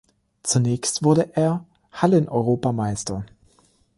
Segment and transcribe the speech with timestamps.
[0.41, 3.23] Zunächst wurde er Hallen-Europameister.